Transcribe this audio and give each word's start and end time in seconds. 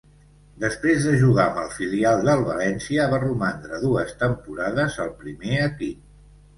Després 0.61 1.05
de 1.07 1.11
jugar 1.23 1.45
amb 1.49 1.59
el 1.65 1.69
filial 1.75 2.25
del 2.31 2.43
València, 2.49 3.07
va 3.13 3.21
romandre 3.27 3.85
dues 3.87 4.19
temporades 4.27 5.01
al 5.09 5.17
primer 5.25 5.65
equip. 5.73 6.07